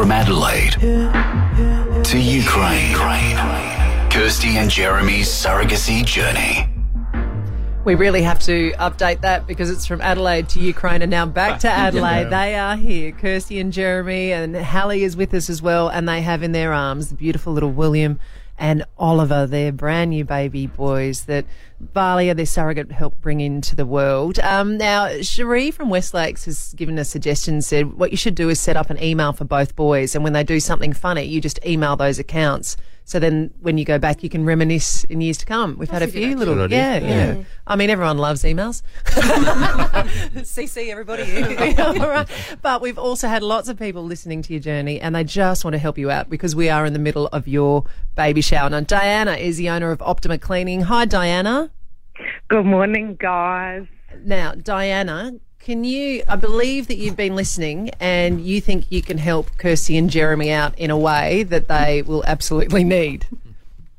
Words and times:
From 0.00 0.12
Adelaide 0.12 0.72
to 2.04 2.18
Ukraine, 2.18 2.94
Kirsty 4.10 4.56
and 4.56 4.70
Jeremy's 4.70 5.28
surrogacy 5.28 6.06
journey. 6.06 6.66
We 7.84 7.96
really 7.96 8.22
have 8.22 8.38
to 8.44 8.72
update 8.78 9.20
that 9.20 9.46
because 9.46 9.68
it's 9.68 9.84
from 9.84 10.00
Adelaide 10.00 10.48
to 10.50 10.58
Ukraine 10.58 11.02
and 11.02 11.10
now 11.10 11.26
back 11.26 11.60
to 11.60 11.70
Adelaide. 11.70 12.30
They 12.30 12.54
are 12.54 12.76
here. 12.76 13.12
Kirsty 13.12 13.60
and 13.60 13.74
Jeremy 13.74 14.32
and 14.32 14.56
Hallie 14.56 15.04
is 15.04 15.18
with 15.18 15.34
us 15.34 15.50
as 15.50 15.60
well, 15.60 15.88
and 15.90 16.08
they 16.08 16.22
have 16.22 16.42
in 16.42 16.52
their 16.52 16.72
arms 16.72 17.10
the 17.10 17.14
beautiful 17.14 17.52
little 17.52 17.70
William 17.70 18.18
and 18.60 18.84
Oliver, 18.98 19.46
their 19.46 19.72
brand 19.72 20.10
new 20.10 20.22
baby 20.24 20.66
boys 20.66 21.24
that 21.24 21.46
Valia, 21.94 22.36
their 22.36 22.44
surrogate, 22.44 22.92
helped 22.92 23.20
bring 23.22 23.40
into 23.40 23.74
the 23.74 23.86
world. 23.86 24.38
Um, 24.40 24.76
now, 24.76 25.22
Cherie 25.22 25.70
from 25.70 25.88
West 25.88 26.12
Lakes 26.12 26.44
has 26.44 26.74
given 26.74 26.98
a 26.98 27.04
suggestion, 27.06 27.62
said 27.62 27.94
what 27.94 28.10
you 28.10 28.18
should 28.18 28.34
do 28.34 28.50
is 28.50 28.60
set 28.60 28.76
up 28.76 28.90
an 28.90 29.02
email 29.02 29.32
for 29.32 29.44
both 29.44 29.74
boys, 29.74 30.14
and 30.14 30.22
when 30.22 30.34
they 30.34 30.44
do 30.44 30.60
something 30.60 30.92
funny, 30.92 31.22
you 31.22 31.40
just 31.40 31.58
email 31.64 31.96
those 31.96 32.18
accounts. 32.18 32.76
So 33.04 33.18
then 33.18 33.50
when 33.60 33.78
you 33.78 33.84
go 33.84 33.98
back, 33.98 34.22
you 34.22 34.28
can 34.28 34.44
reminisce 34.44 35.04
in 35.04 35.20
years 35.20 35.38
to 35.38 35.46
come. 35.46 35.76
We've 35.78 35.90
had 35.90 36.02
a 36.02 36.06
few 36.06 36.36
little, 36.36 36.54
Good 36.54 36.70
yeah, 36.70 36.92
idea. 36.92 37.34
yeah, 37.34 37.42
I 37.66 37.76
mean, 37.76 37.90
everyone 37.90 38.18
loves 38.18 38.42
emails. 38.44 38.82
CC 39.04 40.90
everybody. 40.90 41.22
All 41.82 42.08
right. 42.08 42.28
But 42.62 42.80
we've 42.82 42.98
also 42.98 43.28
had 43.28 43.42
lots 43.42 43.68
of 43.68 43.78
people 43.78 44.04
listening 44.04 44.42
to 44.42 44.52
your 44.52 44.60
journey 44.60 45.00
and 45.00 45.14
they 45.14 45.24
just 45.24 45.64
want 45.64 45.74
to 45.74 45.78
help 45.78 45.98
you 45.98 46.10
out 46.10 46.30
because 46.30 46.54
we 46.54 46.68
are 46.68 46.86
in 46.86 46.92
the 46.92 46.98
middle 46.98 47.26
of 47.28 47.48
your 47.48 47.84
baby 48.16 48.40
shower. 48.40 48.70
Now, 48.70 48.80
Diana 48.80 49.32
is 49.32 49.56
the 49.56 49.70
owner 49.70 49.90
of 49.90 50.00
Optima 50.02 50.38
Cleaning. 50.38 50.82
Hi, 50.82 51.04
Diana. 51.04 51.70
Good 52.48 52.66
morning, 52.66 53.16
guys. 53.18 53.86
Now, 54.24 54.52
Diana, 54.52 55.32
can 55.60 55.84
you? 55.84 56.22
I 56.28 56.36
believe 56.36 56.88
that 56.88 56.96
you've 56.96 57.16
been 57.16 57.36
listening 57.36 57.90
and 58.00 58.40
you 58.40 58.60
think 58.60 58.90
you 58.90 59.02
can 59.02 59.18
help 59.18 59.56
Kirsty 59.58 59.96
and 59.96 60.10
Jeremy 60.10 60.50
out 60.50 60.76
in 60.78 60.90
a 60.90 60.98
way 60.98 61.42
that 61.44 61.68
they 61.68 62.02
will 62.02 62.24
absolutely 62.24 62.82
need. 62.82 63.26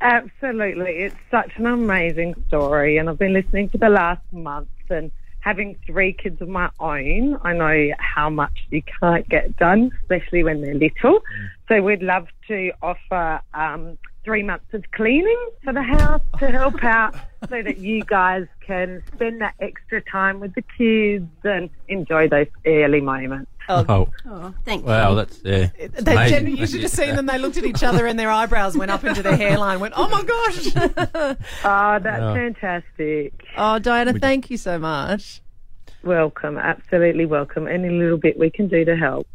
Absolutely. 0.01 1.03
It's 1.03 1.15
such 1.29 1.51
an 1.57 1.67
amazing 1.67 2.33
story, 2.47 2.97
and 2.97 3.07
I've 3.07 3.19
been 3.19 3.33
listening 3.33 3.69
for 3.69 3.77
the 3.77 3.89
last 3.89 4.21
month 4.31 4.67
and 4.89 5.11
having 5.41 5.77
three 5.85 6.13
kids 6.13 6.41
of 6.41 6.49
my 6.49 6.69
own. 6.79 7.37
I 7.43 7.53
know 7.53 7.93
how 7.99 8.29
much 8.29 8.65
you 8.71 8.81
can't 8.99 9.27
get 9.29 9.55
done, 9.57 9.91
especially 10.01 10.43
when 10.43 10.61
they're 10.61 10.73
little. 10.73 11.19
So 11.67 11.81
we'd 11.81 12.01
love 12.01 12.27
to 12.47 12.71
offer 12.81 13.41
um, 13.53 13.97
three 14.23 14.43
months 14.43 14.73
of 14.73 14.83
cleaning 14.91 15.49
for 15.63 15.73
the 15.73 15.81
house 15.81 16.21
to 16.39 16.47
help 16.51 16.83
out 16.83 17.15
so 17.49 17.61
that 17.63 17.77
you 17.77 18.03
guys 18.03 18.45
can 18.65 19.01
spend 19.13 19.41
that 19.41 19.55
extra 19.59 20.01
time 20.01 20.39
with 20.39 20.53
the 20.53 20.61
kids 20.77 21.27
and 21.43 21.69
enjoy 21.87 22.27
those 22.27 22.47
early 22.65 23.01
moments. 23.01 23.49
Oh, 23.69 23.85
oh. 23.89 24.07
oh 24.27 24.53
Thank 24.65 24.85
wow, 24.85 25.13
that's 25.13 25.39
yeah. 25.43 25.69
it's 25.77 26.01
They 26.03 26.13
amazing. 26.13 26.45
gen- 26.47 26.57
you 26.57 26.67
should 26.67 26.81
have 26.81 26.91
seen 26.91 27.15
them. 27.15 27.25
They 27.25 27.37
looked 27.37 27.57
at 27.57 27.63
each 27.63 27.83
other 27.83 28.05
and 28.07 28.19
their 28.19 28.29
eyebrows 28.31 28.77
went 28.77 28.91
up 28.91 29.03
into 29.03 29.21
their 29.23 29.35
hairline. 29.37 29.79
Went, 29.79 29.93
oh 29.97 30.09
my 30.09 30.23
gosh! 30.23 31.35
Oh, 31.63 31.99
that's 31.99 32.21
Yeah. 32.21 32.33
fantastic. 32.33 33.33
oh, 33.57 33.79
Diana, 33.79 34.13
thank 34.13 34.49
you 34.49 34.57
so 34.57 34.77
much. 34.79 35.41
Welcome, 36.03 36.57
absolutely 36.57 37.25
welcome. 37.25 37.67
Any 37.67 37.89
little 37.89 38.17
bit 38.17 38.37
we 38.37 38.49
can 38.49 38.67
do 38.67 38.83
to 38.85 38.95
help. 38.95 39.27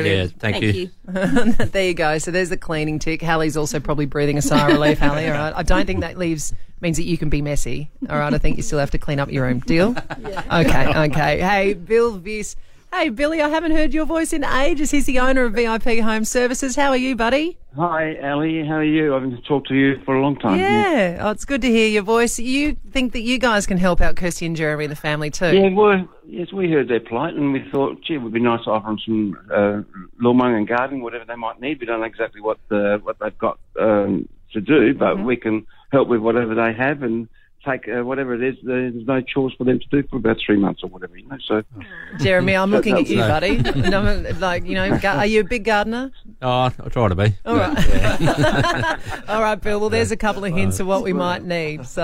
Yeah, 0.00 0.26
thank, 0.38 0.56
Thank 0.56 0.62
you. 0.62 0.70
you. 0.72 1.52
there 1.52 1.86
you 1.86 1.94
go. 1.94 2.18
So 2.18 2.30
there's 2.30 2.48
the 2.48 2.56
cleaning 2.56 2.98
tick. 2.98 3.20
Hallie's 3.22 3.56
also 3.56 3.80
probably 3.80 4.06
breathing 4.06 4.38
a 4.38 4.42
sigh 4.42 4.66
of 4.66 4.72
relief. 4.72 4.98
Hallie, 5.00 5.26
all 5.26 5.32
right. 5.32 5.52
I 5.54 5.62
don't 5.62 5.86
think 5.86 6.00
that 6.00 6.18
leaves 6.18 6.52
means 6.80 6.96
that 6.96 7.04
you 7.04 7.16
can 7.16 7.28
be 7.28 7.42
messy. 7.42 7.90
All 8.10 8.18
right. 8.18 8.32
I 8.34 8.38
think 8.38 8.56
you 8.56 8.62
still 8.62 8.78
have 8.78 8.90
to 8.90 8.98
clean 8.98 9.20
up 9.20 9.30
your 9.30 9.44
room. 9.44 9.60
Deal? 9.60 9.94
Okay. 10.52 11.08
Okay. 11.08 11.40
Hey, 11.40 11.74
Bill 11.74 12.18
Viss. 12.18 12.56
Hey, 12.94 13.08
Billy. 13.08 13.40
I 13.40 13.48
haven't 13.48 13.72
heard 13.72 13.94
your 13.94 14.04
voice 14.04 14.34
in 14.34 14.44
ages. 14.44 14.90
He's 14.90 15.06
the 15.06 15.18
owner 15.18 15.44
of 15.44 15.54
VIP 15.54 16.00
Home 16.00 16.26
Services. 16.26 16.76
How 16.76 16.90
are 16.90 16.96
you, 16.96 17.16
buddy? 17.16 17.56
Hi, 17.74 18.18
Ali. 18.22 18.66
How 18.66 18.74
are 18.74 18.84
you? 18.84 19.16
I've 19.16 19.22
been 19.22 19.40
talked 19.48 19.68
to 19.68 19.74
you 19.74 19.98
for 20.04 20.14
a 20.14 20.20
long 20.20 20.36
time. 20.36 20.60
Yeah. 20.60 21.16
Oh, 21.22 21.30
it's 21.30 21.46
good 21.46 21.62
to 21.62 21.68
hear 21.68 21.88
your 21.88 22.02
voice. 22.02 22.38
You 22.38 22.76
think 22.90 23.14
that 23.14 23.22
you 23.22 23.38
guys 23.38 23.66
can 23.66 23.78
help 23.78 24.02
out 24.02 24.16
Kirsty 24.16 24.44
and 24.44 24.54
Jeremy 24.54 24.84
and 24.84 24.92
the 24.92 24.96
family 24.96 25.30
too? 25.30 25.56
Yeah, 25.56 25.70
well, 25.72 26.06
yes, 26.26 26.52
we 26.52 26.70
heard 26.70 26.88
their 26.88 27.00
plight 27.00 27.32
and 27.32 27.54
we 27.54 27.64
thought, 27.72 28.02
gee, 28.02 28.14
it 28.14 28.18
would 28.18 28.34
be 28.34 28.40
nice 28.40 28.62
to 28.64 28.70
offer 28.72 28.88
them 28.88 28.98
some 29.06 29.38
uh, 29.50 29.80
lawn 30.20 30.36
mowing 30.36 30.56
and 30.56 30.68
gardening, 30.68 31.02
whatever 31.02 31.24
they 31.24 31.34
might 31.34 31.62
need. 31.62 31.80
We 31.80 31.86
don't 31.86 32.00
know 32.00 32.06
exactly 32.06 32.42
what 32.42 32.58
uh, 32.70 32.98
what 32.98 33.18
they've 33.20 33.38
got 33.38 33.58
um, 33.80 34.28
to 34.52 34.60
do, 34.60 34.92
but 34.92 35.18
we 35.24 35.38
can 35.38 35.66
help 35.92 36.08
with 36.08 36.20
whatever 36.20 36.54
they 36.54 36.74
have 36.74 37.02
and 37.02 37.26
take 37.64 37.88
uh, 37.88 38.04
whatever 38.04 38.34
it 38.34 38.42
is. 38.42 38.56
There's 38.62 38.94
no 39.06 39.20
chores 39.20 39.54
for 39.56 39.64
them 39.64 39.78
to 39.80 39.86
do 39.88 40.06
for 40.08 40.16
about 40.16 40.38
three 40.44 40.56
months 40.56 40.82
or 40.82 40.88
whatever, 40.90 41.16
you 41.16 41.26
know. 41.28 41.38
So, 41.46 41.62
Jeremy, 42.20 42.54
I'm 42.54 42.70
looking 42.70 42.96
at 42.98 43.08
you, 43.08 43.18
No. 43.18 43.28
buddy. 43.28 43.56
And 43.82 43.94
I'm, 43.94 44.38
like, 44.40 44.64
you 44.64 44.74
know, 44.74 44.98
are 45.04 45.26
you 45.26 45.40
a 45.40 45.44
big 45.44 45.64
gardener? 45.64 46.10
Oh, 46.44 46.62
I 46.64 46.70
try 46.88 47.06
to 47.08 47.14
be. 47.14 47.32
All 47.46 47.54
right. 47.56 49.28
All 49.28 49.40
right, 49.40 49.54
Bill. 49.60 49.78
Well, 49.78 49.90
there's 49.90 50.10
a 50.10 50.16
couple 50.16 50.44
of 50.44 50.52
hints 50.52 50.80
of 50.80 50.88
what 50.88 51.04
we 51.04 51.12
might 51.12 51.44
need. 51.44 51.86
So, 51.86 52.02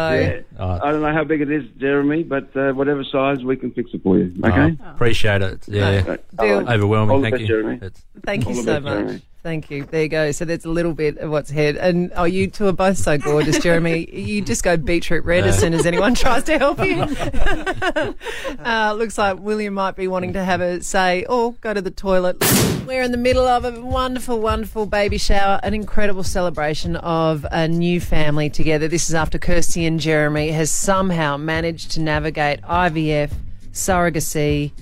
yeah. 0.56 0.64
I 0.64 0.92
don't 0.92 1.02
know 1.02 1.12
how 1.12 1.24
big 1.24 1.40
it 1.40 1.50
is, 1.50 1.64
Jeremy, 1.78 2.22
but 2.22 2.54
uh, 2.56 2.70
whatever 2.72 3.02
size, 3.02 3.42
we 3.42 3.56
can 3.56 3.72
fix 3.72 3.90
it 3.94 4.02
for 4.04 4.16
you. 4.16 4.32
Okay. 4.44 4.76
Oh, 4.80 4.90
appreciate 4.90 5.42
it. 5.42 5.66
Yeah, 5.66 6.06
Right. 6.08 6.36
Bill, 6.36 6.68
overwhelming. 6.70 7.10
All 7.10 7.20
the 7.20 7.22
Thank 7.24 7.34
best, 7.34 7.40
you. 7.42 7.46
Jeremy. 7.48 7.78
It's, 7.82 8.02
thank 8.24 8.44
you 8.44 8.50
All 8.50 8.54
the 8.54 8.62
so 8.62 8.72
best, 8.74 8.84
much. 8.84 8.94
Jeremy. 8.94 9.22
Thank 9.48 9.70
you. 9.70 9.84
There 9.84 10.02
you 10.02 10.08
go. 10.10 10.30
So 10.30 10.44
there's 10.44 10.66
a 10.66 10.70
little 10.70 10.92
bit 10.92 11.16
of 11.16 11.30
what's 11.30 11.50
ahead. 11.50 11.76
And 11.76 12.12
oh, 12.16 12.24
you 12.24 12.48
two 12.48 12.66
are 12.66 12.72
both 12.72 12.98
so 12.98 13.16
gorgeous, 13.16 13.58
Jeremy. 13.60 14.06
You 14.12 14.42
just 14.42 14.62
go 14.62 14.76
beetroot 14.76 15.24
red 15.24 15.46
as 15.46 15.58
soon 15.58 15.72
as 15.72 15.86
anyone 15.86 16.14
tries 16.14 16.44
to 16.44 16.58
help 16.58 16.84
you. 16.84 17.00
uh, 18.62 18.92
looks 18.92 19.16
like 19.16 19.38
William 19.38 19.72
might 19.72 19.96
be 19.96 20.06
wanting 20.06 20.34
to 20.34 20.44
have 20.44 20.60
a 20.60 20.82
say 20.82 21.24
or 21.30 21.54
go 21.62 21.72
to 21.72 21.80
the 21.80 21.90
toilet. 21.90 22.36
We're 22.86 23.00
in 23.00 23.10
the 23.10 23.16
middle 23.16 23.46
of 23.46 23.64
a 23.64 23.80
wonderful, 23.80 24.38
wonderful 24.38 24.84
baby 24.84 25.16
shower, 25.16 25.58
an 25.62 25.72
incredible 25.72 26.24
celebration 26.24 26.96
of 26.96 27.46
a 27.50 27.68
new 27.68 28.02
family 28.02 28.50
together. 28.50 28.86
This 28.86 29.08
is 29.08 29.14
after 29.14 29.38
Kirsty 29.38 29.86
and 29.86 29.98
Jeremy 29.98 30.50
has 30.50 30.70
somehow 30.70 31.38
managed 31.38 31.92
to 31.92 32.00
navigate 32.00 32.60
IVF, 32.60 33.32
surrogacy, 33.72 34.72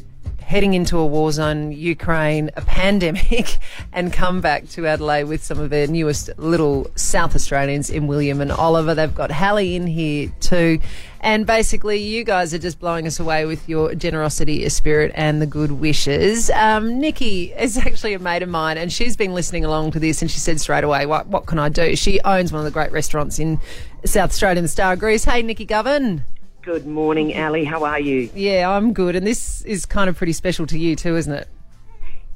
heading 0.47 0.75
into 0.75 0.97
a 0.97 1.05
war 1.05 1.33
zone, 1.33 1.73
Ukraine, 1.73 2.53
a 2.55 2.63
pandemic, 2.63 3.59
and 3.93 4.13
come 4.13 4.41
back 4.41 4.69
to 4.69 4.87
Adelaide 4.87 5.25
with 5.25 5.43
some 5.43 5.59
of 5.59 5.71
their 5.71 5.89
newest 5.89 6.31
little 6.39 6.89
South 6.95 7.35
Australians 7.35 7.91
in 7.91 8.07
William 8.07 8.41
and 8.41 8.53
Oliver. 8.53 8.95
They've 8.95 9.13
got 9.13 9.33
Hallie 9.33 9.75
in 9.75 9.89
here 9.89 10.33
too. 10.39 10.79
And 11.21 11.47
basically, 11.47 11.99
you 11.99 12.23
guys 12.23 12.55
are 12.55 12.59
just 12.59 12.79
blowing 12.79 13.09
us 13.09 13.19
away 13.19 13.45
with 13.45 13.69
your 13.69 13.97
generosity, 13.97 14.61
your 14.61 14.71
spirit, 14.71 15.11
and 15.17 15.43
the 15.43 15.47
good 15.47 15.73
wishes. 15.73 16.49
Um, 16.51 17.01
Nikki 17.01 17.53
is 17.53 17.77
actually 17.87 18.15
a 18.15 18.21
mate 18.21 18.45
of 18.45 18.49
mine, 18.49 18.79
and 18.79 18.93
she's 18.93 19.17
been 19.17 19.35
listening 19.35 19.65
along 19.65 19.91
to 19.93 19.99
this, 19.99 20.23
and 20.23 20.31
she 20.31 20.39
said 20.39 20.61
straight 20.61 20.85
away, 20.85 21.07
"What, 21.07 21.27
what 21.27 21.47
can 21.47 21.59
I 21.59 21.71
do?" 21.71 21.97
She 21.97 22.21
owns 22.21 22.53
one 22.53 22.61
of 22.61 22.65
the 22.65 22.71
great 22.71 22.93
restaurants 22.93 23.41
in 23.41 23.59
South 24.05 24.31
Australia, 24.31 24.63
the 24.63 24.69
Star 24.69 24.95
Greece. 24.95 25.25
Hey, 25.25 25.43
Nikki 25.43 25.65
Govan. 25.65 26.25
Good 26.67 26.85
morning, 26.85 27.33
Ali. 27.39 27.63
How 27.63 27.85
are 27.85 28.01
you? 28.01 28.29
Yeah, 28.35 28.69
I'm 28.69 28.93
good, 28.93 29.15
and 29.15 29.25
this 29.25 29.63
is 29.63 29.87
kind 29.87 30.11
of 30.11 30.17
pretty 30.17 30.33
special 30.33 30.67
to 30.67 30.77
you 30.77 30.97
too, 30.97 31.15
isn't 31.15 31.33
it? 31.33 31.47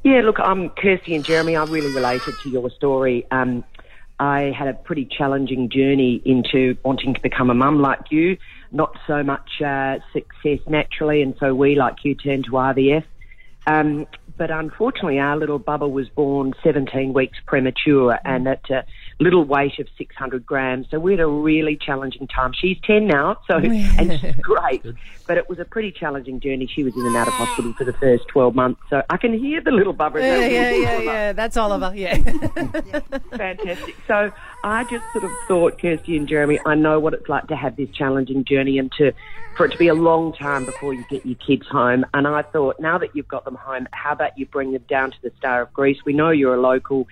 Yeah, 0.05 0.21
look, 0.21 0.39
I'm 0.39 0.71
Kirsty 0.71 1.17
and 1.17 1.25
Jeremy. 1.25 1.57
I 1.57 1.65
really 1.65 1.93
related 1.93 2.35
to 2.45 2.49
your 2.49 2.71
story. 2.71 3.27
Um, 3.33 3.65
I 4.21 4.55
had 4.57 4.69
a 4.69 4.75
pretty 4.75 5.05
challenging 5.05 5.69
journey 5.69 6.23
into 6.25 6.77
wanting 6.85 7.13
to 7.15 7.21
become 7.21 7.51
a 7.51 7.55
mum 7.55 7.83
like 7.83 8.13
you. 8.13 8.37
Not 8.71 8.97
so 9.05 9.25
much 9.25 9.61
uh, 9.61 9.99
success 10.13 10.61
naturally, 10.69 11.23
and 11.23 11.35
so 11.41 11.53
we, 11.53 11.75
like 11.75 12.05
you, 12.05 12.15
turned 12.15 12.45
to 12.45 12.53
IVF. 12.53 13.03
Um, 13.67 14.07
but 14.37 14.53
unfortunately, 14.53 15.19
our 15.19 15.37
little 15.37 15.59
Bubba 15.59 15.91
was 15.91 16.09
born 16.09 16.55
17 16.63 17.13
weeks 17.13 17.39
premature 17.47 18.21
and 18.25 18.47
at 18.47 18.71
a 18.71 18.85
little 19.21 19.45
weight 19.45 19.79
of 19.79 19.87
600 19.99 20.45
grams. 20.45 20.87
So 20.91 20.99
we 20.99 21.13
had 21.13 21.21
a 21.21 21.27
really 21.27 21.77
challenging 21.77 22.27
time. 22.27 22.53
She's 22.53 22.79
10 22.85 23.07
now, 23.07 23.39
so 23.47 23.57
and 23.57 24.19
she's 24.19 24.35
great. 24.41 24.83
But 25.27 25.37
it 25.37 25.49
was 25.49 25.59
a 25.59 25.65
pretty 25.65 25.93
challenging 25.93 26.41
journey. 26.41 26.67
She 26.67 26.83
was 26.83 26.95
in 26.97 27.07
and 27.07 27.17
out 27.17 27.29
of 27.29 27.35
hospital 27.35 27.73
for 27.75 27.85
the 27.85 27.93
first 27.93 28.27
12 28.29 28.55
months. 28.55 28.81
So 28.89 29.03
I 29.11 29.19
can 29.19 29.39
hear 29.39 29.61
the 29.61 29.71
little 29.71 29.95
Bubba. 29.95 30.21
Yeah, 30.21 30.47
yeah, 30.47 30.71
yeah, 30.73 30.99
yeah. 30.99 31.33
That's 31.33 31.57
Oliver. 31.57 31.93
Yeah. 31.95 32.17
Fantastic. 33.37 33.95
So 34.09 34.33
I 34.65 34.85
just 34.85 35.05
sort 35.13 35.25
of 35.25 35.31
thought, 35.47 35.79
Kirsty 35.79 36.17
and 36.17 36.27
Jeremy, 36.27 36.59
I 36.65 36.75
know 36.75 36.99
what 36.99 37.15
it's 37.15 37.29
like 37.29 37.47
to 37.49 37.57
have 37.57 37.77
this 37.77 37.91
challenging 37.91 38.45
journey 38.45 38.79
and 38.79 38.91
to 38.93 39.13
for 39.57 39.67
it 39.67 39.73
to 39.73 39.79
be 39.79 39.89
a 39.89 39.95
long 39.95 40.33
time 40.33 40.65
before 40.65 40.95
you 40.95 41.05
get 41.11 41.27
your 41.27 41.37
kids 41.37 41.67
home. 41.67 42.07
And 42.15 42.27
I 42.27 42.43
thought, 42.43 42.81
now 42.81 42.97
that 42.99 43.15
you've 43.15 43.29
got 43.29 43.45
them 43.45 43.57
home, 43.57 43.87
how 43.93 44.13
about 44.13 44.39
you 44.39 44.47
bring 44.47 44.73
them 44.73 44.85
down 44.89 45.11
to 45.11 45.17
the 45.23 45.33
Star 45.39 45.63
of 45.63 45.73
Greece? 45.75 45.99
We 46.07 46.13
know 46.13 46.31
you're 46.31 46.55
a 46.55 46.61
local. 46.61 47.07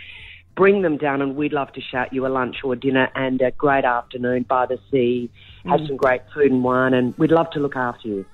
Bring 0.58 0.82
them 0.82 0.96
down, 0.96 1.22
and 1.22 1.37
we'd 1.37 1.52
love 1.52 1.72
to 1.75 1.81
shout 1.81 2.12
you 2.12 2.26
a 2.26 2.28
lunch 2.28 2.56
or 2.64 2.75
dinner 2.75 3.08
and 3.14 3.40
a 3.40 3.52
great 3.52 3.84
afternoon 3.84 4.44
by 4.49 4.66
the 4.66 4.76
sea. 4.90 5.31
Have 5.66 5.78
mm. 5.78 5.87
some 5.87 5.96
great 5.96 6.22
food 6.34 6.50
and 6.50 6.64
wine, 6.64 6.94
and 6.94 7.16
we'd 7.16 7.31
love 7.31 7.49
to 7.52 7.60
look 7.60 7.76
after 7.76 8.08
you. 8.08 8.26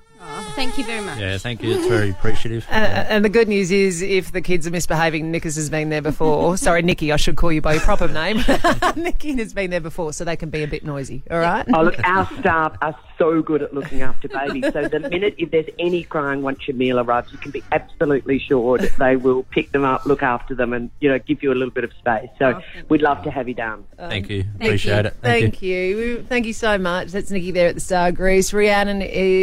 Thank 0.65 0.79
you 0.79 0.83
very 0.85 1.05
much. 1.05 1.19
Yeah, 1.19 1.37
thank 1.37 1.61
you. 1.61 1.75
It's 1.75 1.85
very 1.85 2.09
appreciative. 2.09 2.65
Uh, 2.71 2.73
and 2.73 3.23
the 3.23 3.29
good 3.29 3.47
news 3.47 3.69
is, 3.69 4.01
if 4.01 4.31
the 4.31 4.41
kids 4.41 4.65
are 4.65 4.71
misbehaving, 4.71 5.29
Nickers 5.29 5.55
has 5.57 5.69
been 5.69 5.89
there 5.89 6.01
before. 6.01 6.57
Sorry, 6.57 6.81
Nikki, 6.81 7.11
I 7.11 7.17
should 7.17 7.35
call 7.35 7.51
you 7.51 7.61
by 7.61 7.73
your 7.73 7.83
proper 7.83 8.07
name. 8.07 8.37
Nikki 8.95 9.37
has 9.37 9.53
been 9.53 9.69
there 9.69 9.79
before, 9.79 10.11
so 10.11 10.25
they 10.25 10.35
can 10.35 10.49
be 10.49 10.63
a 10.63 10.67
bit 10.67 10.83
noisy. 10.83 11.21
All 11.29 11.37
right. 11.37 11.67
Oh, 11.71 11.83
look, 11.83 11.99
our 12.03 12.25
staff 12.39 12.77
are 12.81 12.97
so 13.17 13.41
good 13.41 13.61
at 13.61 13.73
looking 13.73 14.01
after 14.01 14.27
babies. 14.27 14.65
So 14.73 14.87
the 14.87 14.99
minute 14.99 15.35
if 15.37 15.51
there's 15.51 15.69
any 15.79 16.03
crying 16.03 16.41
once 16.41 16.67
your 16.67 16.75
meal 16.75 16.99
arrives, 16.99 17.31
you 17.31 17.37
can 17.37 17.51
be 17.51 17.63
absolutely 17.71 18.39
sure 18.39 18.77
that 18.77 18.95
they 18.97 19.15
will 19.15 19.43
pick 19.43 19.71
them 19.71 19.83
up, 19.83 20.05
look 20.05 20.23
after 20.23 20.55
them, 20.55 20.73
and 20.73 20.89
you 20.99 21.09
know 21.09 21.19
give 21.19 21.43
you 21.43 21.51
a 21.51 21.55
little 21.55 21.73
bit 21.73 21.83
of 21.83 21.93
space. 21.93 22.29
So 22.39 22.61
we'd 22.89 23.01
love 23.01 23.23
to 23.23 23.31
have 23.31 23.47
you 23.47 23.53
down. 23.53 23.85
Thank 23.97 24.29
you. 24.29 24.45
Appreciate 24.55 25.05
it. 25.05 25.13
Thank, 25.21 25.43
Thank 25.43 25.61
you. 25.61 26.23
Thank 26.23 26.45
you 26.45 26.53
so 26.53 26.77
much. 26.77 27.09
That's 27.09 27.31
Nikki 27.31 27.51
there 27.51 27.69
at 27.69 27.75
the 27.75 27.81
Star 27.81 28.11
Greece. 28.11 28.51
Rhiannon 28.51 29.01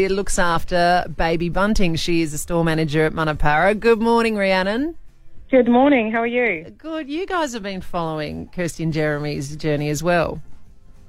looks 0.08 0.38
after 0.38 1.04
Baby 1.16 1.48
Bunting. 1.48 1.96
She 1.96 2.22
is 2.22 2.32
a 2.32 2.38
store 2.38 2.64
manager 2.64 3.04
at 3.04 3.12
Munno 3.12 3.38
Para. 3.38 3.74
Good 3.74 4.00
morning, 4.00 4.36
Rhiannon. 4.36 4.96
Good 5.50 5.68
morning. 5.68 6.10
How 6.10 6.20
are 6.20 6.26
you? 6.26 6.70
Good. 6.78 7.08
You 7.08 7.26
guys 7.26 7.52
have 7.52 7.62
been 7.62 7.80
following 7.82 8.48
Kirsty 8.54 8.84
and 8.84 8.92
Jeremy's 8.92 9.54
journey 9.56 9.90
as 9.90 10.02
well. 10.02 10.40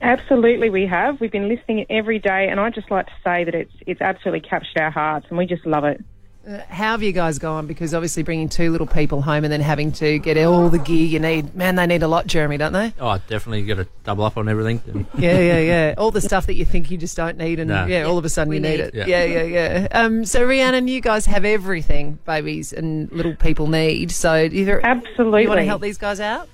Absolutely, 0.01 0.69
we 0.69 0.85
have. 0.85 1.21
We've 1.21 1.31
been 1.31 1.47
listening 1.47 1.85
every 1.89 2.19
day, 2.19 2.49
and 2.49 2.59
I'd 2.59 2.73
just 2.73 2.91
like 2.91 3.05
to 3.05 3.13
say 3.23 3.45
that 3.45 3.55
it's 3.55 3.71
it's 3.87 4.01
absolutely 4.01 4.41
captured 4.41 4.81
our 4.81 4.91
hearts, 4.91 5.27
and 5.29 5.37
we 5.37 5.45
just 5.45 5.65
love 5.65 5.85
it. 5.85 6.03
Uh, 6.45 6.59
how 6.67 6.91
have 6.91 7.01
you 7.01 7.13
guys 7.13 7.39
gone? 7.39 7.67
Because 7.67 7.93
obviously 7.93 8.21
bringing 8.21 8.49
two 8.49 8.69
little 8.69 8.85
people 8.87 9.21
home 9.21 9.45
and 9.45 9.53
then 9.53 9.61
having 9.61 9.93
to 9.93 10.19
get 10.19 10.37
all 10.45 10.69
the 10.69 10.77
gear 10.77 11.05
you 11.05 11.19
need. 11.19 11.55
Man, 11.55 11.75
they 11.75 11.87
need 11.87 12.03
a 12.03 12.07
lot, 12.09 12.27
Jeremy, 12.27 12.57
don't 12.57 12.73
they? 12.73 12.93
Oh, 12.99 13.17
definitely 13.29 13.61
you 13.61 13.67
got 13.73 13.81
to 13.81 13.87
double 14.03 14.25
up 14.25 14.35
on 14.35 14.49
everything. 14.49 15.07
Yeah, 15.17 15.39
yeah, 15.39 15.59
yeah. 15.59 15.93
All 15.97 16.11
the 16.11 16.19
stuff 16.19 16.47
that 16.47 16.55
you 16.55 16.65
think 16.65 16.91
you 16.91 16.97
just 16.97 17.15
don't 17.15 17.37
need, 17.37 17.59
and 17.59 17.69
No. 17.69 17.85
yeah, 17.85 18.03
all 18.03 18.17
of 18.17 18.25
a 18.25 18.29
sudden 18.29 18.49
we 18.49 18.57
you 18.57 18.61
need, 18.61 18.71
need. 18.71 18.79
it. 18.81 18.93
Yeah, 18.93 19.05
Yeah. 19.23 19.43
yeah, 19.43 19.43
yeah. 19.43 19.87
Um, 19.91 20.25
so 20.25 20.43
Rhiannon, 20.43 20.89
you 20.89 20.99
guys 20.99 21.25
have 21.27 21.45
everything 21.45 22.19
babies 22.25 22.73
and 22.73 23.09
little 23.13 23.35
people 23.35 23.67
need. 23.67 24.11
So 24.11 24.35
either 24.51 24.85
Absolutely. 24.85 25.43
you 25.43 25.47
want 25.47 25.59
to 25.61 25.65
help 25.65 25.81
these 25.81 25.97
guys 25.97 26.19
out? 26.19 26.49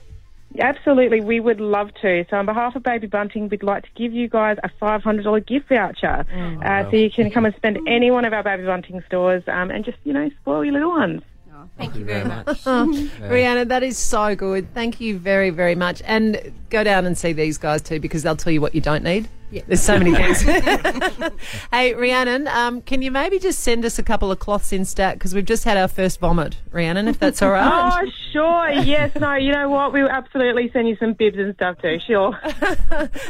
Absolutely, 0.57 1.21
we 1.21 1.39
would 1.39 1.61
love 1.61 1.89
to. 2.01 2.25
So, 2.29 2.37
on 2.37 2.45
behalf 2.45 2.75
of 2.75 2.83
Baby 2.83 3.07
Bunting, 3.07 3.49
we'd 3.49 3.63
like 3.63 3.83
to 3.83 3.89
give 3.95 4.13
you 4.13 4.27
guys 4.27 4.57
a 4.63 4.69
$500 4.81 5.45
gift 5.45 5.69
voucher. 5.69 6.25
uh, 6.65 6.89
so 6.89 6.97
you 6.97 7.11
can 7.11 7.29
come 7.29 7.45
and 7.45 7.55
spend 7.55 7.77
any 7.87 8.09
one 8.09 8.25
of 8.25 8.33
our 8.33 8.43
Baby 8.43 8.63
Bunting 8.63 9.03
stores 9.05 9.43
um, 9.47 9.69
and 9.69 9.85
just, 9.85 9.97
you 10.03 10.13
know, 10.13 10.29
spoil 10.41 10.65
your 10.65 10.73
little 10.73 10.89
ones. 10.89 11.21
Oh, 11.53 11.69
thank 11.77 11.95
you 11.95 12.03
very 12.03 12.25
much. 12.25 12.45
Rihanna. 12.63 13.67
that 13.67 13.83
is 13.83 13.97
so 13.97 14.35
good. 14.35 14.73
Thank 14.73 14.99
you 14.99 15.17
very, 15.17 15.49
very 15.51 15.75
much. 15.75 16.01
And 16.05 16.51
go 16.69 16.83
down 16.83 17.05
and 17.05 17.17
see 17.17 17.33
these 17.33 17.57
guys 17.57 17.81
too 17.81 17.99
because 17.99 18.23
they'll 18.23 18.35
tell 18.35 18.53
you 18.53 18.61
what 18.61 18.73
you 18.73 18.81
don't 18.81 19.03
need. 19.03 19.29
Yeah. 19.51 19.63
There's 19.65 19.81
so 19.81 19.97
many 19.97 20.13
things. 20.13 20.41
hey, 21.71 21.95
Rhiannon, 21.95 22.47
um, 22.47 22.81
can 22.81 23.01
you 23.01 23.09
maybe 23.09 23.39
just 23.39 23.59
send 23.61 23.83
us 23.83 23.97
a 23.97 24.03
couple 24.03 24.31
of 24.31 24.37
cloths 24.37 24.71
in 24.71 24.85
stat 24.85 25.15
because 25.15 25.33
we've 25.33 25.45
just 25.45 25.63
had 25.63 25.75
our 25.75 25.87
first 25.87 26.19
vomit, 26.19 26.57
Rhiannon, 26.71 27.07
if 27.07 27.17
that's 27.17 27.41
all 27.41 27.51
right. 27.51 28.03
Oh, 28.03 28.11
sure. 28.31 28.69
Yes, 28.69 29.15
no, 29.15 29.33
you 29.33 29.51
know 29.51 29.69
what? 29.69 29.91
We 29.91 30.03
will 30.03 30.09
absolutely 30.09 30.69
send 30.71 30.87
you 30.87 30.97
some 30.97 31.13
bibs 31.13 31.37
and 31.37 31.55
stuff 31.55 31.81
too, 31.81 31.99
sure. 32.05 32.39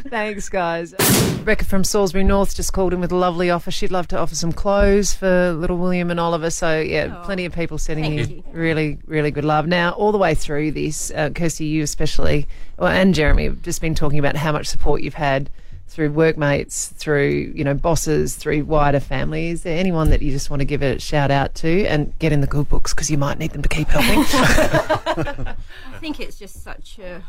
Thanks, 0.09 0.49
guys. 0.49 0.93
Rebecca 1.39 1.63
from 1.63 1.85
Salisbury 1.85 2.25
North 2.25 2.53
just 2.53 2.73
called 2.73 2.93
in 2.93 2.99
with 2.99 3.13
a 3.13 3.15
lovely 3.15 3.49
offer. 3.49 3.71
She'd 3.71 3.91
love 3.91 4.07
to 4.09 4.17
offer 4.17 4.35
some 4.35 4.51
clothes 4.51 5.13
for 5.13 5.53
little 5.53 5.77
William 5.77 6.11
and 6.11 6.19
Oliver. 6.19 6.49
So, 6.49 6.81
yeah, 6.81 7.21
plenty 7.23 7.45
of 7.45 7.53
people 7.53 7.77
sending 7.77 8.11
you, 8.11 8.23
you. 8.25 8.43
really, 8.51 8.99
really 9.05 9.31
good 9.31 9.45
love. 9.45 9.67
Now, 9.67 9.91
all 9.91 10.11
the 10.11 10.17
way 10.17 10.35
through 10.35 10.71
this, 10.71 11.11
uh, 11.11 11.29
Kirsty, 11.29 11.65
you 11.65 11.83
especially, 11.83 12.45
well, 12.77 12.89
and 12.89 13.15
Jeremy, 13.15 13.45
have 13.45 13.61
just 13.61 13.79
been 13.79 13.95
talking 13.95 14.19
about 14.19 14.35
how 14.35 14.51
much 14.51 14.67
support 14.67 15.01
you've 15.01 15.13
had 15.13 15.49
through 15.89 16.11
workmates, 16.11 16.89
through, 16.89 17.51
you 17.55 17.63
know, 17.63 17.73
bosses, 17.73 18.35
through 18.35 18.63
wider 18.63 18.99
family. 18.99 19.49
Is 19.49 19.63
there 19.63 19.77
anyone 19.77 20.11
that 20.11 20.21
you 20.21 20.31
just 20.31 20.49
want 20.49 20.61
to 20.61 20.65
give 20.65 20.83
a 20.83 20.99
shout 20.99 21.31
out 21.31 21.55
to 21.55 21.85
and 21.87 22.17
get 22.19 22.31
in 22.31 22.41
the 22.41 22.47
good 22.47 22.69
books 22.69 22.93
because 22.93 23.09
you 23.09 23.17
might 23.17 23.39
need 23.39 23.51
them 23.51 23.63
to 23.63 23.69
keep 23.69 23.87
helping? 23.87 24.19
I 25.93 25.99
think 25.99 26.19
it's 26.19 26.37
just 26.37 26.63
such 26.63 26.99
a 26.99 27.23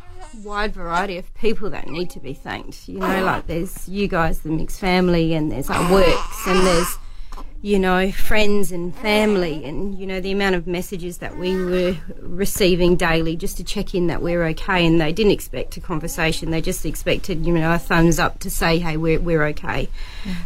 wide 0.45 0.75
variety 0.75 1.17
of 1.17 1.33
people 1.35 1.71
that 1.71 1.89
need 1.89 2.11
to 2.11 2.21
be 2.21 2.35
thanked. 2.35 2.87
You 2.87 2.99
know, 2.99 3.25
like 3.25 3.47
there's 3.47 3.89
you 3.89 4.07
guys, 4.07 4.41
the 4.41 4.51
mixed 4.51 4.79
family, 4.79 5.35
and 5.35 5.51
there's 5.51 5.71
our 5.71 5.91
works, 5.91 6.47
and 6.47 6.67
there's 6.67 6.99
you 7.63 7.79
know 7.79 8.11
friends 8.11 8.73
and 8.73 8.95
family, 8.97 9.65
and 9.65 9.99
you 9.99 10.07
know 10.07 10.21
the 10.21 10.33
amount 10.33 10.55
of 10.55 10.67
messages 10.67 11.19
that 11.19 11.37
we 11.37 11.55
were 11.57 11.97
receiving 12.21 12.97
daily 12.97 13.37
just 13.37 13.57
to 13.59 13.65
check 13.65 13.95
in 13.95 14.07
that 14.07 14.23
we're 14.23 14.45
okay, 14.47 14.87
and 14.87 15.01
they 15.01 15.13
didn't 15.13 15.33
expect 15.33 15.77
a 15.77 15.81
conversation. 15.81 16.51
They 16.51 16.63
just 16.63 16.87
expected 16.87 17.45
you 17.45 17.53
know 17.53 17.75
a 17.75 17.79
thumbs 17.79 18.19
up 18.19 18.39
to 18.41 18.51
say, 18.51 18.79
hey, 18.79 18.97
we're 18.97 19.21
we're 19.21 19.45
okay. 19.49 19.89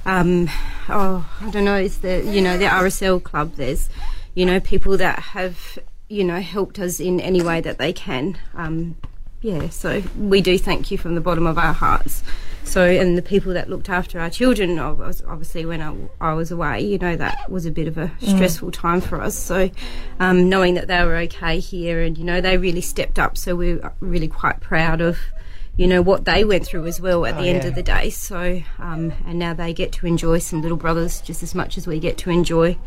Um, 0.05 0.49
oh, 0.89 1.29
I 1.41 1.51
don't 1.51 1.65
know. 1.65 1.77
It's 1.77 1.99
the 1.99 2.25
you 2.25 2.41
know 2.41 2.59
the 2.59 2.67
RSL 2.67 3.23
club. 3.23 3.55
There's 3.55 3.89
you 4.35 4.45
know 4.45 4.59
people 4.59 4.97
that 4.97 5.21
have 5.21 5.79
you 6.09 6.25
know 6.25 6.41
helped 6.41 6.79
us 6.79 6.99
in 6.99 7.21
any 7.21 7.43
way 7.43 7.61
that 7.61 7.79
they 7.79 7.93
can. 7.93 8.39
Um, 8.55 8.97
yeah, 9.41 9.69
so 9.69 10.03
we 10.19 10.41
do 10.41 10.59
thank 10.59 10.91
you 10.91 10.99
from 10.99 11.15
the 11.15 11.21
bottom 11.21 11.47
of 11.47 11.59
our 11.59 11.75
hearts. 11.75 12.23
So, 12.65 12.85
and 12.85 13.17
the 13.17 13.23
people 13.23 13.53
that 13.53 13.69
looked 13.69 13.89
after 13.89 14.19
our 14.19 14.31
children, 14.31 14.79
obviously, 14.79 15.65
when 15.65 15.81
I, 15.81 15.95
I 16.21 16.33
was 16.33 16.51
away, 16.51 16.81
you 16.81 16.99
know, 16.99 17.15
that 17.15 17.51
was 17.51 17.67
a 17.67 17.71
bit 17.71 17.87
of 17.87 17.99
a 17.99 18.11
stressful 18.21 18.73
time 18.73 19.01
for 19.01 19.21
us. 19.21 19.37
So, 19.37 19.71
um, 20.19 20.49
knowing 20.49 20.75
that 20.75 20.89
they 20.89 21.05
were 21.05 21.17
okay 21.17 21.61
here 21.61 22.03
and, 22.03 22.19
you 22.19 22.25
know, 22.25 22.41
they 22.41 22.57
really 22.57 22.81
stepped 22.81 23.19
up. 23.19 23.37
So, 23.37 23.55
we're 23.55 23.93
really 24.01 24.29
quite 24.29 24.61
proud 24.61 25.01
of, 25.01 25.19
you 25.77 25.87
know, 25.87 26.03
what 26.03 26.25
they 26.25 26.45
went 26.45 26.67
through 26.67 26.87
as 26.87 27.01
well 27.01 27.27
at 27.27 27.37
the 27.37 27.49
end 27.49 27.63
yeah. 27.63 27.69
of 27.69 27.75
the 27.75 27.83
day. 27.83 28.11
So, 28.11 28.63
um, 28.79 29.13
and 29.27 29.39
now 29.39 29.55
they 29.55 29.73
get 29.73 29.93
to 29.93 30.07
enjoy 30.07 30.39
some 30.39 30.63
little 30.63 30.77
brothers 30.77 31.21
just 31.21 31.43
as 31.43 31.55
much 31.55 31.77
as 31.77 31.87
we 31.87 32.01
get 32.01 32.17
to 32.19 32.31
enjoy 32.31 32.79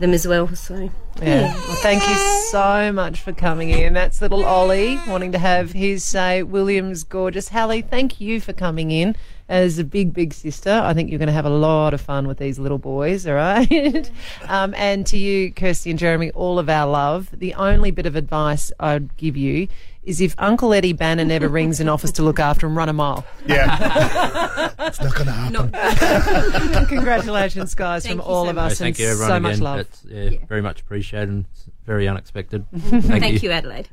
them 0.00 0.12
as 0.12 0.26
well. 0.26 0.48
So, 0.54 0.90
Yeah. 1.22 1.54
Well, 1.54 1.76
thank 1.82 2.02
you 2.08 2.14
so 2.50 2.90
much 2.92 3.20
for 3.20 3.32
coming 3.32 3.70
in. 3.70 3.94
That's 3.94 4.20
little 4.20 4.44
Ollie 4.44 4.98
wanting 5.08 5.32
to 5.32 5.38
have 5.38 5.72
his 5.72 6.02
say. 6.04 6.42
William's 6.42 7.04
gorgeous. 7.04 7.48
Hallie, 7.50 7.82
thank 7.82 8.20
you 8.20 8.40
for 8.40 8.52
coming 8.52 8.90
in 8.90 9.14
as 9.48 9.78
a 9.78 9.84
big, 9.84 10.12
big 10.12 10.32
sister. 10.32 10.70
I 10.72 10.94
think 10.94 11.10
you're 11.10 11.18
going 11.18 11.26
to 11.28 11.32
have 11.32 11.44
a 11.44 11.50
lot 11.50 11.94
of 11.94 12.00
fun 12.00 12.26
with 12.26 12.38
these 12.38 12.58
little 12.58 12.78
boys, 12.78 13.26
all 13.26 13.34
right? 13.34 14.10
um, 14.48 14.74
and 14.76 15.06
to 15.06 15.18
you, 15.18 15.52
Kirsty 15.52 15.90
and 15.90 15.98
Jeremy, 15.98 16.30
all 16.32 16.58
of 16.58 16.68
our 16.68 16.90
love. 16.90 17.28
The 17.32 17.54
only 17.54 17.90
bit 17.90 18.06
of 18.06 18.16
advice 18.16 18.72
I'd 18.80 19.16
give 19.16 19.36
you 19.36 19.68
is 20.02 20.20
if 20.20 20.34
Uncle 20.36 20.74
Eddie 20.74 20.92
Bannon 20.92 21.30
ever 21.30 21.48
rings 21.48 21.80
an 21.80 21.88
office 21.88 22.10
to 22.12 22.22
look 22.22 22.38
after 22.38 22.66
him, 22.66 22.76
run 22.76 22.88
a 22.90 22.92
mile. 22.92 23.24
Yeah. 23.46 24.70
it's 24.80 25.00
not 25.00 25.14
going 25.14 25.26
to 25.26 25.32
happen. 25.32 26.86
Congratulations, 26.88 27.74
guys, 27.74 28.02
Thank 28.04 28.20
from 28.20 28.30
all 28.30 28.44
so 28.44 28.50
of 28.50 28.56
much. 28.56 28.72
us. 28.72 28.78
thank 28.78 28.98
and 28.98 29.08
you, 29.08 29.14
so 29.14 29.24
again. 29.26 29.42
much 29.42 29.60
love. 29.60 29.83
It's, 29.88 30.04
yeah, 30.04 30.22
Yeah. 30.30 30.38
very 30.46 30.62
much 30.62 30.80
appreciated 30.80 31.28
and 31.28 31.44
very 31.86 32.06
unexpected. 32.08 32.66
thank 32.76 33.42
you, 33.42 33.50
Adelaide. 33.50 33.88